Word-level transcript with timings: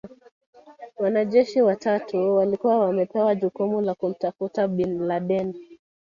Wanajeshi 0.99 1.61
watatu 1.61 2.35
walikuwa 2.35 2.79
wamepewa 2.79 3.35
jukumu 3.35 3.81
la 3.81 3.95
kumtafuta 3.95 4.67
Bin 4.67 4.99
Laden 4.99 5.55